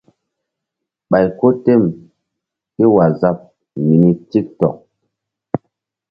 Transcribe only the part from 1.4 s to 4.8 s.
tem ké waazap mini tik tok.